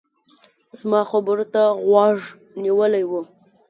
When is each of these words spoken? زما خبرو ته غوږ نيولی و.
زما 0.79 1.01
خبرو 1.11 1.45
ته 1.53 1.63
غوږ 1.87 2.17
نيولی 2.63 3.03
و. 3.09 3.11